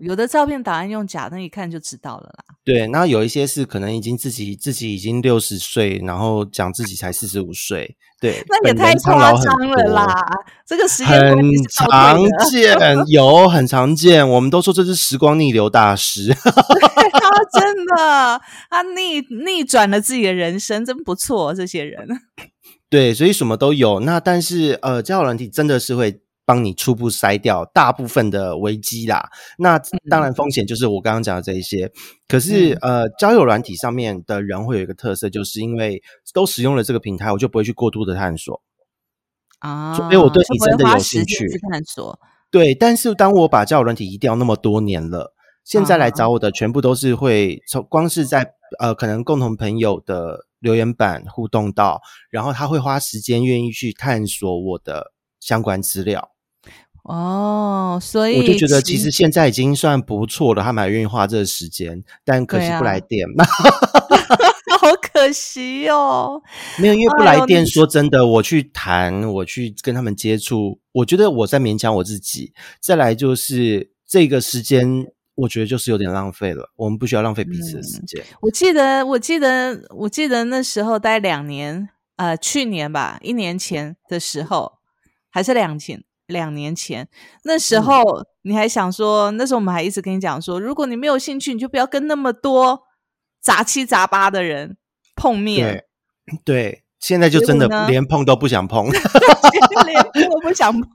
[0.00, 2.44] 有的照片档案用假，那一看就知道了啦。
[2.64, 7.96] 对，那有一些是可能已经自己自己已经六十岁，然后讲自己才四十五岁。
[8.20, 10.06] 对， 那也太夸张了啦！
[10.66, 11.38] 这个时间很
[11.70, 12.18] 常
[12.50, 12.76] 见，
[13.08, 14.26] 有很常见。
[14.26, 16.32] 我们都说这是时光逆流大师。
[16.32, 21.52] 他真的，他逆逆转了自己的人生，真不错。
[21.52, 22.06] 这些人，
[22.88, 24.00] 对，所以什么都有。
[24.00, 26.22] 那但是呃，交友软体真的是会。
[26.50, 31.88] 帮你初步筛掉大部分的危机啦，那当然风险就是我刚刚讲的这一些。
[32.26, 36.02] 可是呃，交友软体上面的人会有一个特色，就是因为
[36.34, 38.60] 都使用了这个平台，我就不会去过度的探索
[39.60, 42.18] 啊，所以我对你真的有兴趣去探索。
[42.50, 45.32] 对，但是当我把交友软体移掉那么多年了，
[45.62, 56.32] 现在来找我的全部都是会从光是在呃可能共同朋友的留言板互动到，然后他会花时间愿意去探索我的相关资料。
[57.04, 63.26] 哦，所以我就觉得其实现在已经算不错了，他们还愿意花这个时间，但可惜不来电，
[64.78, 66.40] 好可惜哦。
[66.78, 72.52] 没有，因为不来电，说真的，我去谈，我去跟他们接触，我觉得我在勉强我自己。
[72.80, 76.70] 再来就是这个时间，我觉得就是有点浪费了。
[76.76, 78.22] 我们不需要浪费彼此的时间。
[78.42, 84.72] 我记得，我记得，我记得那时候待两年，呃，去年吧，一年前的时候，
[85.30, 86.04] 还是两年。
[86.30, 87.06] 两年前，
[87.44, 88.02] 那时候
[88.42, 92.84] 你还想说，那时候我们还一直跟你讲说，如果你没有兴趣，你就不要跟那么多
[93.42, 94.78] 杂七杂八的人
[95.14, 95.84] 碰面。
[96.44, 98.86] 对，现在就真的连碰都不想碰，
[99.86, 100.90] 连碰都不想碰。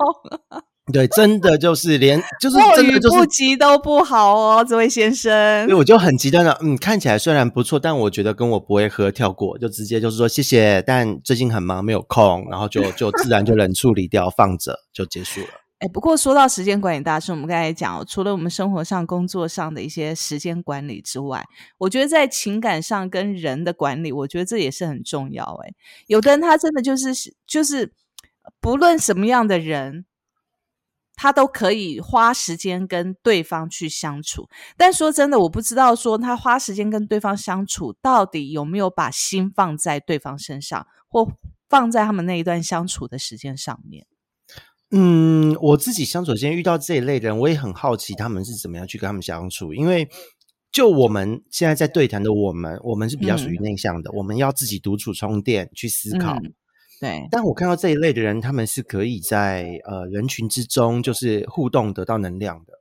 [0.93, 5.65] 对，真的就是连就是过于不急都不好哦，这位先生。
[5.65, 15.47] 所以我就很极端的，嗯，看起来虽然不错，但我觉得跟我不会合，跳过，就直接就是说谢谢，但最近很忙，没有空，然后就就自然就冷处理掉，放着就结束了。
[15.79, 21.43] 哎，不过说到时间管理大师，我们刚才讲，除了我们生活上、工作上的一些时间管理之外，
[21.79, 25.43] 我觉得在情感上跟人的管理，我觉得这也是很重要。
[25.65, 25.73] 哎，
[26.05, 27.11] 有的人他真的就是
[27.47, 27.91] 就是
[28.61, 30.05] 不论什么样的人，
[31.15, 34.47] 他都可以花时间跟对方去相处。
[34.77, 41.27] 但说真的，我不知道说他花时间跟对方相处，到底有没有把心放在对方身上，或
[41.69, 44.05] 放在他们那一段相处的时间上面。
[44.91, 49.73] 嗯，我自己相处间遇到这一类人，我也很好奇他们是怎么样去跟他们相处。
[49.73, 50.07] 因为
[50.71, 56.37] 就我们现在在对谈的我们，我们是比较属于内向的，我们要自己独处充电去思考。
[57.01, 62.73] 对，但我看到这一类的人，他们是可以在呃人群之中就是互动得到能量的。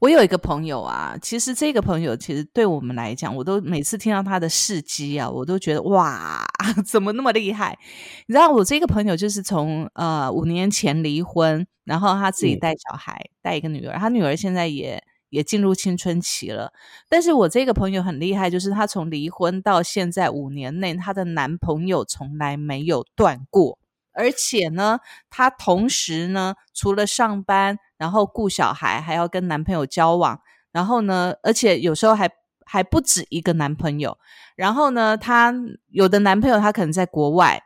[0.00, 6.44] 我有一个朋友啊，其实这个朋友其实对我们来讲，我都每次听到他的事迹啊，我都觉得哇，
[6.84, 7.78] 怎么那么厉害？
[8.26, 15.00] 你知道，我这个朋友就是从呃五年前离婚，然后他自己带小孩，带一个女儿，他女儿现在也
[15.30, 16.72] 也进入青春期了。
[17.08, 23.78] 但是我这个朋友很厉害，就是她从离婚到现在五年内，她的男朋友从来没有断过，
[24.12, 24.98] 而且呢，
[25.30, 27.78] 她同时呢，除了上班。
[28.00, 30.40] 然后顾小孩，还要跟男朋友交往，
[30.72, 32.30] 然后呢，而且有时候还
[32.64, 34.16] 还不止一个男朋友。
[34.56, 35.52] 然后呢，她
[35.90, 37.62] 有的男朋友他可能在国外，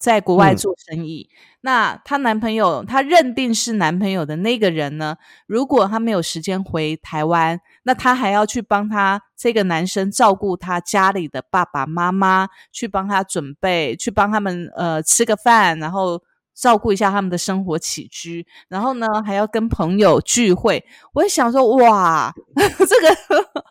[0.00, 1.30] 在国外做生意。
[1.60, 16.20] 那她男朋友，她认定是男朋友的那个人呢，如果她没有时间回台湾，那她还要去帮她这个男生照顾他家里的爸爸妈妈，去帮他准备，去帮他们呃吃个饭，然后。
[16.52, 20.84] 照顾一下他们的生活起居，然后呢，还要跟朋友聚会。
[21.14, 23.16] 我也想说，哇， 这个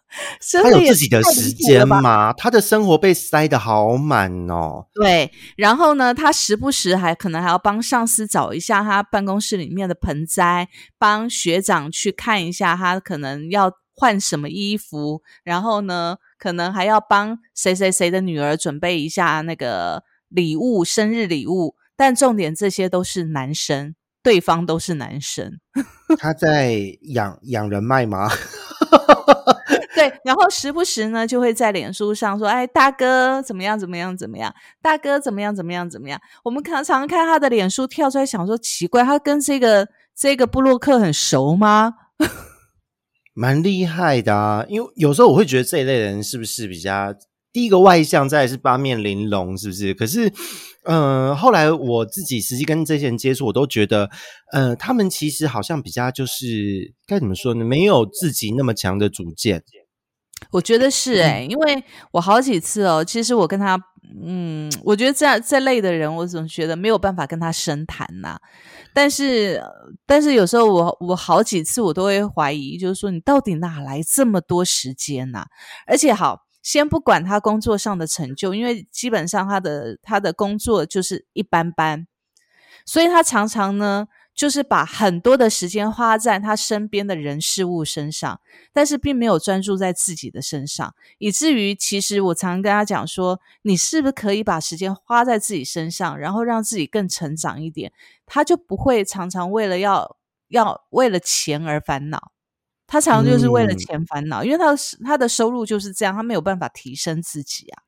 [0.64, 2.34] 他有自己的时间吗？
[2.34, 4.88] 他的生活被塞得好满哦。
[4.94, 10.68] 对，然后呢，他时不时还可能还要帮上司找一下他办公室里面的盆栽，
[10.98, 21.76] 帮学长去看一下他可能要换什么衣服，然后呢，可能还要帮谁谁谁的女儿准备一下那个礼物，生日礼物。
[21.96, 23.94] 但重点，这些都是男生，
[24.24, 25.60] 对方都是男生。
[26.18, 28.30] 他在养养人脉吗？
[29.96, 33.78] 对，然后时不时呢，就会在脸书上说：“哎，大哥怎么样？
[33.78, 34.16] 怎么样？
[34.16, 34.54] 怎么样？
[34.82, 35.56] 大哥怎么样？
[35.56, 35.90] 怎么样？
[35.90, 41.94] 怎么样？”我们常常看他的脸书跳出来，想说奇怪，他跟这个这个布洛克很熟吗？
[43.34, 47.14] 蛮厉害的啊，因为有时候我会觉得这一类人是不是比较
[47.52, 49.94] 第一个外向，再是八面玲珑，是不是？
[49.94, 50.32] 可是。
[50.86, 54.10] 嗯，后来我自己实际跟这些人接触，我都觉得，
[54.54, 57.66] 呃，他们其实好像比较就是该怎么说呢？
[57.66, 59.64] 没有自己那么强的主见。
[60.52, 63.78] 我觉得是哎，因为我好几次哦，其实我跟他，
[64.24, 68.40] 嗯，我觉得这样这类的人，我总觉得没有办法跟他深谈呐。
[68.94, 69.62] 但是，
[70.08, 75.46] 但是有时候我我好几次我都会怀疑，就是说你到底哪来这么多时间呐？
[75.86, 76.48] 而且好。
[76.72, 82.06] 先不管他工作上的成就，因为基本上他的他的工作就是一般般，
[82.86, 88.40] 所以他常常呢就是把很多的时间花在他身边的人事物身上，
[88.72, 97.92] 但是并没有专注在自己的身上，以至于其实我常跟他讲说，你是不是可以把时间花在自己身上，然后让自己更成长一点，
[98.28, 100.18] 他就不会常常为了要
[100.50, 102.32] 要为了钱而烦恼。
[102.90, 107.84] 他常常就是为了钱烦恼，因为他的他的收入就是这样，他没有办法提升自己啊。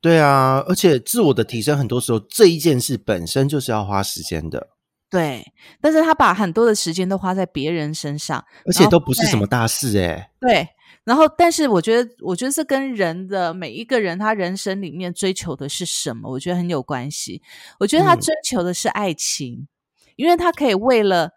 [0.00, 4.70] 对啊，而且自我的提升，很多时候这一件事本身就是要花时间的。
[5.08, 10.32] 对，但是他把很多的时间都花在别人身上，而且都不是什么大事哎。
[10.40, 10.66] 对，
[11.04, 17.40] 然后但是我觉得，我觉得这跟人的每一个人他人生里面追求的是什么，我觉得很有关系。
[17.78, 19.68] 我觉得他追求的是爱情，
[20.16, 21.30] 因为他可以为了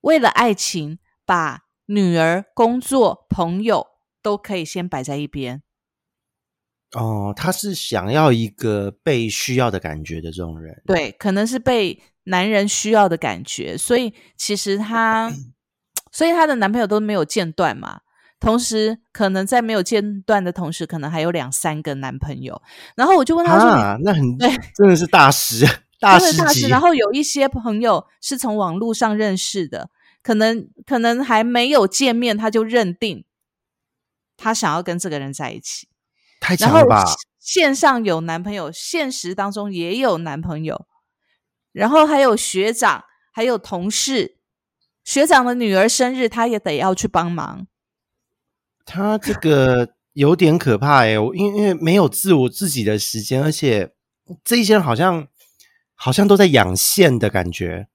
[0.00, 1.64] 为了爱情把。
[1.86, 3.86] 女儿、工作、朋友
[4.22, 5.62] 都可以先摆在一边。
[6.92, 10.82] 哦，他是想要一个被需要的感觉的这种人。
[10.86, 15.32] 对，可能是被男人需要的感觉，所以其实他，
[16.12, 18.00] 所以她的男朋友都没有间断嘛。
[18.38, 22.60] 同时，可能在没有间断的同时，可能还有两三个男朋友。
[22.94, 25.64] 然后我就问他说：“啊那很 对，真的是大师，
[25.98, 29.88] 大师级。”然后有一些朋友是从网络上认识的。
[30.22, 33.24] 可能可能还没有见面，他就认定
[34.36, 35.88] 他想要跟这个人在一起，
[36.40, 37.04] 太强了吧？
[37.38, 40.86] 线上有男朋友，现实当中也有男朋友，
[41.72, 44.36] 然后还有学长，还有同事，
[45.02, 47.66] 学长的女儿生日，他也得要去帮忙。
[48.84, 53.92] 他这个有点可怕哎，因为因为没有自我自己的时间，而且
[54.44, 55.26] 这一些人好像
[55.94, 57.88] 好像都在养线的感觉。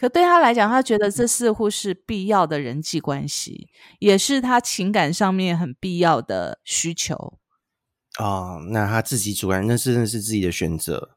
[0.00, 7.34] 可对他来讲，他觉得这似乎是必要的人际关系，也是他情感上面很必要的需求。
[8.18, 11.10] 哦，那他自己主然，那是那是自己的选择。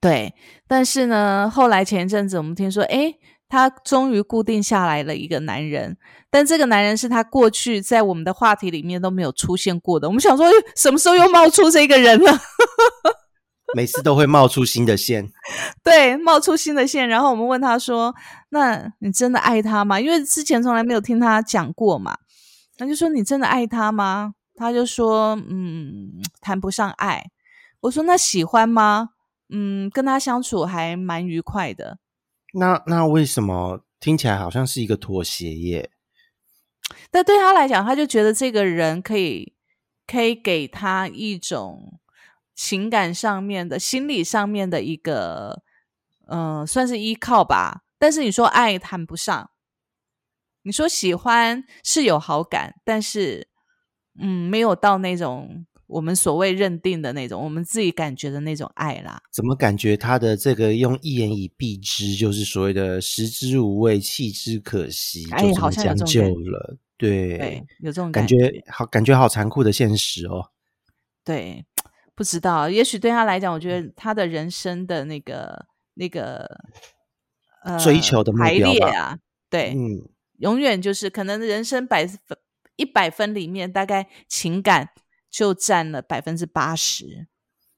[0.00, 0.32] 对，
[0.66, 3.12] 但是呢，后来前一阵子我们听说，哎，
[3.50, 5.98] 他终于固定下来了一个男人，
[6.30, 10.08] 但这个男人是他过去在我们的话题里面都没有出现过的。
[10.08, 12.32] 我们想说，什么时候又冒出这个人了？
[13.74, 15.30] 每次都会冒出新的线，
[15.82, 17.08] 对，冒出新的线。
[17.08, 18.14] 然后我们问他说
[18.50, 20.00] ：“那你真的爱他吗？
[20.00, 22.16] 因为之前从来没有听他讲过嘛。”
[22.76, 27.30] 他就说：“你真的爱他吗？”他就说：“嗯，谈不上爱。”
[27.82, 29.10] 我说：“那喜欢吗？”
[29.50, 31.98] 嗯，跟他相处还蛮愉快的。
[32.54, 35.90] 那那为什么听起来好像是一个妥协耶？
[37.10, 39.52] 但对他来讲，他就觉得这个人可以
[40.06, 42.00] 可以给他一种。
[42.54, 45.62] 情感上面的、心理上面的一个，
[46.28, 47.82] 嗯，算是依靠吧。
[47.98, 49.50] 但是你说爱谈不上，
[50.62, 53.48] 你说喜欢是有好感，但是，
[54.18, 59.20] 嗯，没有到那种我们所谓认定的那种，我们自己感觉的那种爱啦。
[59.32, 66.76] 怎么感觉他的这个用一言以蔽之，就是所谓的食之无味，弃之可惜，哎，好像将就了。
[66.96, 68.36] 对，有这种感觉，
[68.68, 70.50] 好感觉好残酷的现实哦。
[71.24, 71.66] 对。
[72.14, 76.48] 不知道，也许对他来讲，我觉得他的人生的那个那个
[77.64, 79.18] 呃追求的排列啊，
[79.50, 80.08] 对，嗯，
[80.38, 82.18] 永远就是可能人生百分
[82.76, 84.90] 一百分里面，大概情感
[85.30, 87.26] 就占了百分之八十。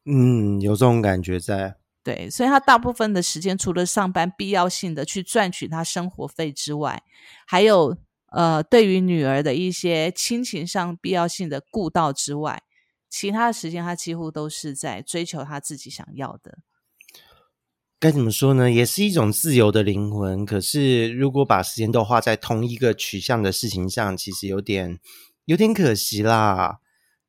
[0.04, 1.76] 嗯，有这种感觉在。
[2.02, 7.02] 对，所以他大部分的时间，除了上班必要性的去赚取他生活费之外，
[7.46, 7.96] 还有
[8.30, 12.62] 呃，对于女儿的一些亲情上必要性的顾到之外。
[13.08, 16.58] 其他的时间，他几乎都是在追求他自己想要的。
[17.98, 18.70] 该怎么说呢？
[18.70, 20.44] 也是一种自由的灵魂。
[20.44, 24.98] 可是，如果把时间都花在同一个取向的事情上，其实有点
[25.46, 26.80] 有点可惜啦。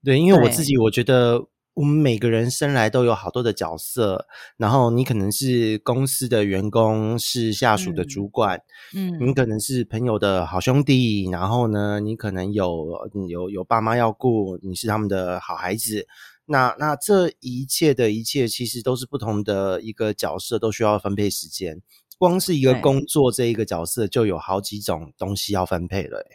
[0.03, 1.47] 对，因为我自己，我觉得。
[1.77, 4.25] 我们每个人生来都有好多的角色，
[4.57, 8.59] 然后你可能是公司的员工，是下属的主管，
[8.95, 16.07] 嗯，你可能是朋友的好兄弟，然后呢，你可能有有有爸妈要顾，你是他们的好孩子。
[16.47, 21.79] 那那这一切的一切，其实都是不同的一个角色，都需要分配时间。
[22.17, 26.25] 光是一个工作这一个角色，就有好几种东西要分配了。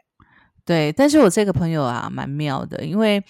[0.64, 3.24] 对，但是我这个朋友啊，蛮妙的，因为。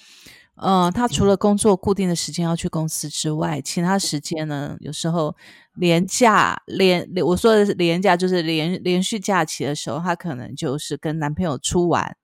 [0.56, 5.34] 嗯，他除了工作固定的时间要去公司之外，其他时间呢，有时候
[5.74, 12.16] 连假连我说的是连假就是连连续假期的时候，他可能就是跟男朋友出玩，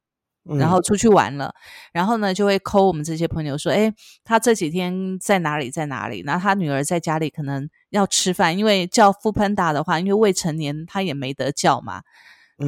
[0.44, 1.54] 然后出去玩了，
[1.90, 6.22] 然后呢就会扣我们这些朋友说，哎，他这几天在哪里在哪里？
[6.24, 12.02] 然后他女儿在家里可能要吃饭，因为叫富喷达的话，因为未成年他也没得叫嘛，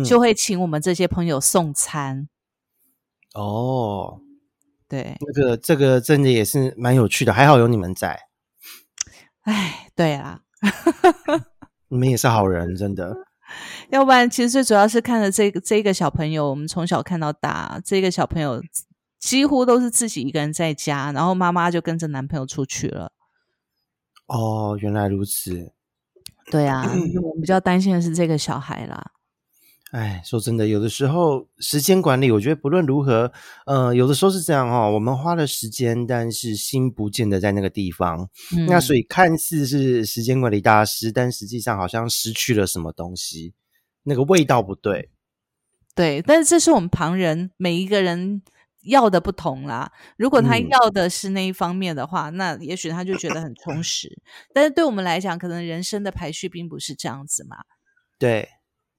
[0.04, 2.28] 就会请我们这些朋友送餐。
[3.34, 4.22] 哦。
[4.90, 8.18] 对，那个这个真的也是蛮有趣的，还好有你们在。
[9.42, 10.40] 哎，对啊，
[11.88, 13.16] 你们也是好人，真的。
[13.90, 18.60] 要不然，其实最主要是看着这个这个小朋友，我们从小看到大，这个小朋友
[19.20, 23.12] 几乎都是自己一个人在家，然后妈妈就跟着男朋友出去了。
[24.26, 25.72] 哦，原来如此。
[26.50, 26.82] 对啊，
[27.22, 29.12] 我们比较担心的是这个小孩啦。
[29.92, 33.32] 哎，说真的，有的时候时间管理，我觉得不论如何，
[33.66, 38.28] 呃，有的时候是这样哦，我们花了时间，但是心不见得在那个地方。
[38.68, 43.52] 那所以看似是时间管理大师，但实际上好像失去了什么东西，
[44.04, 45.10] 那个味道不对。
[45.96, 48.40] 对，但是这是我们旁人每一个人
[48.84, 49.90] 要的不同啦。
[50.16, 54.22] 如果他要的是那一方面的话，那也许他就觉得很充实。
[54.54, 57.56] 但是对我们来讲，可能人生的排序并不是这样子嘛。
[58.16, 58.48] 对。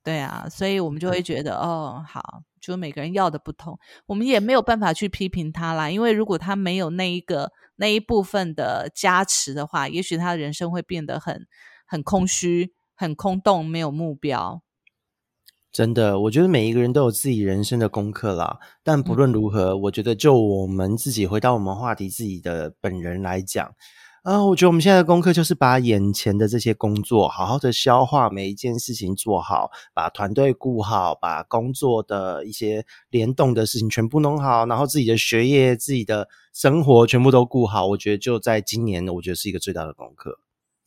[0.03, 3.77] 对啊，所以我们就会觉得哦，好，就每个人要的不同，
[4.07, 5.91] 我们也没有办法去批评他啦。
[5.91, 11.45] 因为如果他没有那一个那一部分的加持的话，也许他的人生会变得很
[11.85, 14.63] 很空虚、很空洞，没有目标。
[15.71, 18.59] 真的，我觉得每一个人都有自己人生的功课啦。
[18.83, 23.71] 但不论如何，我觉得就我们自己回到我们话题自己的本人来讲。
[24.23, 37.87] 啊，我觉得我们现在的功课就是把眼前的这些工作好好的消化，每一件事情做好，把团队顾好，把工作的一些联动的事情全部弄好，然后自己的学业、自己的生活全部都顾好。
[37.87, 40.39] 我觉得就在今年，我觉得是一个最大的功课。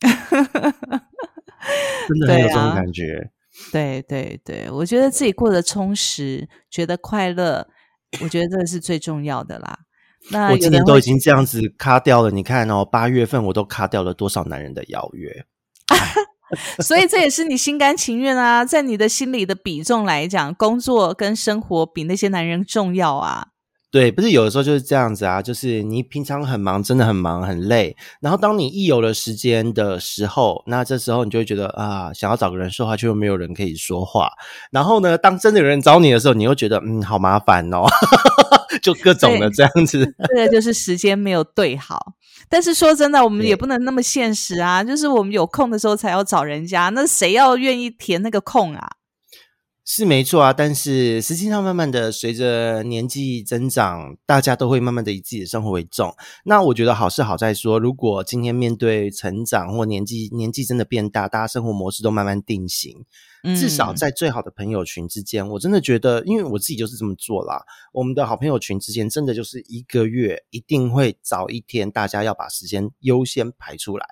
[2.07, 3.31] 真的很有这种感觉。
[3.73, 7.67] 对对对，我觉得自己过得充实，觉得快乐，
[8.21, 9.79] 我觉得这是最重要的啦。
[10.31, 15.45] 那我今年都已经这样子卡掉了，你看哦，八月份我都卡掉了多少男人的邀约？
[16.79, 23.47] 所以这也是你心甘情愿啊，在你的心里的比重来讲，工作跟生活比那些男人重要啊。
[23.95, 34.29] 对，不是有的时候就是这样子啊，就是你平常很忙，真的很忙很累，然后当你一有了时间的时候，那这时候你就会觉得啊，想要找个人说话，却又没有人可以说话。
[34.69, 37.85] 然后呢，当真的有人找你的时候，你又觉得嗯，好麻烦哦，
[38.83, 40.13] 就各种的这样子。
[40.27, 42.15] 这个就是时间没有对好。
[42.49, 48.89] 但是说真的，我们也不能那么现实啊，就是我们有空的时候才要找人家，那谁要愿意填那个空啊？
[49.87, 56.11] 是没错啊，但是实际上，慢慢的随着年纪增长，大家都会慢慢的以自己的生活为重。
[56.43, 63.05] 那我觉得好是好在说，如果今天面对成长或年纪年纪真的变大，大家生活模式都慢慢定型，
[63.55, 67.63] 至少在最好的朋友群之间，我真的觉得，因为我自己就是这么做啦。
[67.93, 74.07] 我们的好朋友群之间，真的就是一个月一定会早一天，大家要把时间优先排出来。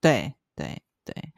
[0.00, 0.80] 对对。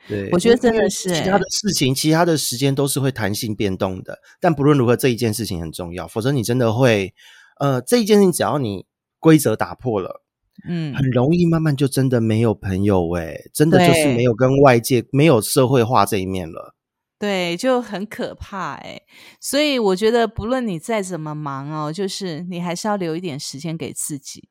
[0.08, 4.18] 对对，我觉得真的是其他的事情，其他的时间都是会弹性变动的。
[4.40, 7.14] 但不论如何，这一件事情很重要，否则你真的会，
[7.58, 8.86] 呃，这一件事情只要你
[9.18, 10.22] 规则打破了，
[10.68, 16.74] 嗯，很容易慢慢就真的没有朋友哎，真的就是没有跟外界没有社会化这一面了。
[17.18, 19.02] 对，就很可怕哎。
[19.40, 24.48] 所以我觉得，不论你再怎么忙哦，就是你还是要留一点时间给自己。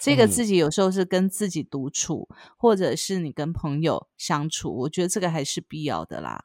[0.00, 6.44] 这个自己有时候是跟自己独处，或者是你跟朋友相处，我觉得这个还是必要的啦。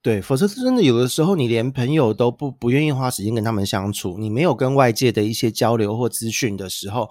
[0.00, 7.08] 对，否则真的有的时候，你连朋友都不不愿意花时间跟他们相处，你没有跟外界的一些交流或资讯的时候，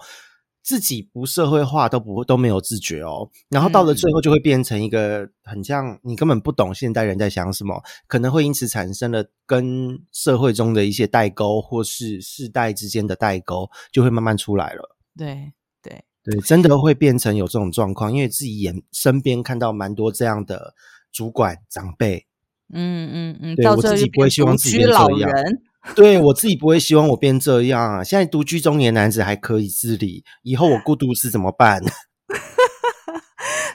[0.62, 3.30] 自己不社会化都不都没有自觉哦。
[3.48, 14.96] 然后到了最后，就会变成一个很像你根本不懂现代人在想什么，可能会因此产生了跟社会中的一些代沟，或是世代之间的代沟，就会慢慢出来了。
[15.16, 15.52] 对
[15.82, 20.74] 对对，真的会变成有这种状况，因为自己眼身边看到蛮多这样的
[21.12, 22.26] 主管长辈，
[22.72, 25.30] 嗯嗯嗯，对我自己不会希望自己变这样，
[25.96, 28.04] 对我自己不会希望我变这样啊！
[28.04, 31.82] 现在独居中年男子还可以自理，以后我孤独死怎么办？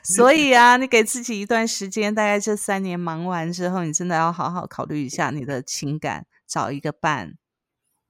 [0.03, 7.33] 所以啊，你给自己一段时间，大概这三年忙完之后，你真的要好好考虑一下你的情感，找一个伴。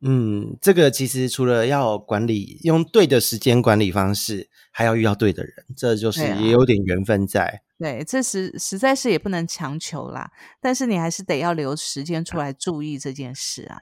[0.01, 7.63] 嗯，这个其实除了要管理用对的时间管理方式，还要遇到对的人，这就是也有点缘分在。
[7.79, 10.31] 对，这实实在是也不能强求啦，
[10.61, 13.81] 但是你还是得要留时间出来注意这件事啊。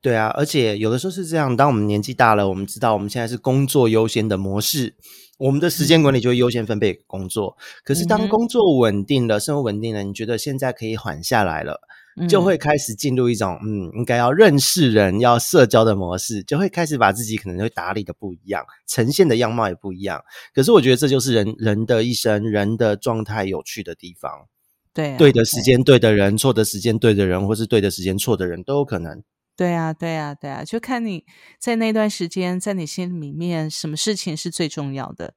[0.00, 4.96] 对啊，而且有的时候是这样，当我们年纪大了，我们知道我们现在是工作优先的模式，
[5.38, 7.56] 我们的时间管理就会优先分配工作。
[7.84, 11.80] 可是当工作稳定了，生活稳定了，你觉得现在可以缓下来了？
[12.28, 20.22] 就会开始进入一种嗯，应该要认识人、要社交的模式，就会开始把自己可能会打理的不一样，呈现的样貌也不一样。
[20.54, 24.46] 可是我觉得这就是人人的一生、人的状态有趣的地方。
[24.92, 29.20] 对，对的时间对的人，错的时间对的人，或是对的时间错的人都有可能。
[29.56, 31.24] 对啊，对啊，对啊，就看你
[31.58, 35.34] 在那段时间，在你心里面什么事情是最重要的，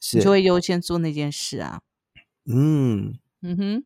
[0.00, 1.80] 是就会优先做那件事啊。
[2.50, 3.18] 嗯。
[3.42, 3.84] 嗯哼，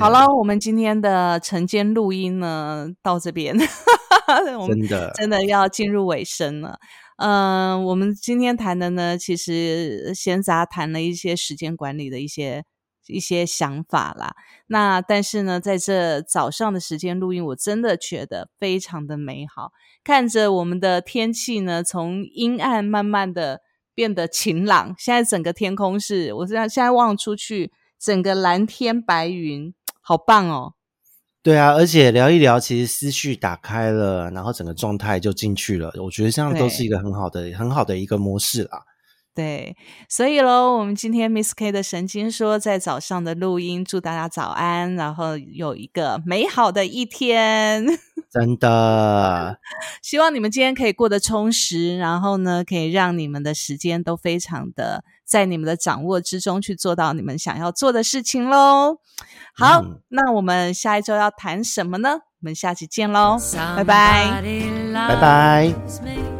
[0.00, 3.54] 好了，我们今天的晨间录音呢，到这边，
[4.66, 6.78] 真的真的要进入尾声了。
[7.18, 12.64] 嗯，我们今天谈的呢，其实闲杂谈了一些时间管理的一些
[13.06, 14.34] 一些想法啦。
[14.66, 19.72] 那但是呢，在这早上的时间录音，我真的觉得非常的美好，
[20.04, 23.60] 看着我们的天气呢，从阴暗慢慢的
[23.94, 27.72] 变得晴朗，现在整个天空是，我现在现在望出去。
[28.04, 30.72] 整个蓝天白云，好棒哦！
[31.40, 35.92] 对啊，而且聊一聊，其实思绪打开了，然后整个状态就进去了。
[36.02, 38.82] 我觉得这样都是一个很好的、很好的一个模式啦。
[39.34, 39.76] 对，
[40.08, 47.86] 所以喽，我们今天 Miss K 的神经说，在早上的录音，祝大家早安，然后有一个美好的一天。
[48.30, 49.58] 真的，
[50.02, 58.98] 希望你们今天可以过得充实，然后呢，可以让你们的时间都非常的在你们的掌握之中，去做到你们想要做的事情喽。
[59.54, 62.20] 好，那我们下一周要谈什么呢？
[62.40, 63.38] 我们下期见喽，
[63.76, 64.42] 拜拜，
[64.94, 66.31] 拜拜。